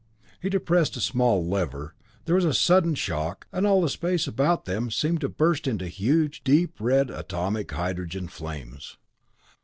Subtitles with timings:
[0.41, 1.93] He depressed a small lever
[2.25, 5.85] there was a sudden shock, and all the space about them seemed to burst into
[5.87, 8.97] huge, deep red atomic hydrogen flames.